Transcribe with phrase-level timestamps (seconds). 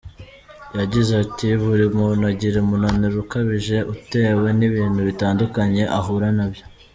[0.79, 6.63] Yagize ati “Buri muntu agira umunaniro ukabije utewe n’ibintu bitandukanye ahura nabyo.